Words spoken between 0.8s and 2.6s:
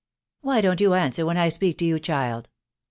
you answer when I speak to you, child